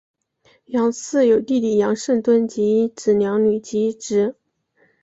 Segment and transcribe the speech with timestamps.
[0.65, 4.35] 杨氏有弟弟杨圣敦及一子两女及一侄。